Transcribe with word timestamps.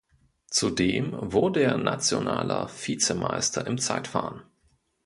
Zudem 0.49 1.13
wurde 1.19 1.61
er 1.61 1.77
nationaler 1.77 2.67
Vizemeister 2.73 3.67
im 3.67 3.77
Zeitfahren. 3.77 4.41